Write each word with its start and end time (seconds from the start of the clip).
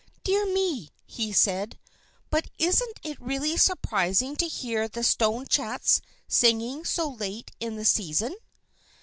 "Dear 0.23 0.51
me!" 0.51 0.89
said 1.31 1.75
he, 1.85 1.91
"but 2.31 2.49
isn't 2.57 2.99
it 3.03 3.21
really 3.21 3.55
surprising 3.55 4.35
to 4.37 4.47
hear 4.47 4.87
the 4.87 5.03
stone 5.03 5.45
chats 5.45 6.01
singing 6.27 6.83
so 6.85 7.07
late 7.07 7.51
in 7.59 7.75
the 7.75 7.85
season!" 7.85 8.33